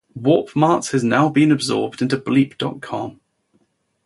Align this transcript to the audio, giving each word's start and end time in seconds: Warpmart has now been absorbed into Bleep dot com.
Warpmart 0.17 0.93
has 0.93 1.03
now 1.03 1.29
been 1.29 1.51
absorbed 1.51 2.01
into 2.01 2.17
Bleep 2.17 2.57
dot 2.57 2.81
com. 2.81 3.19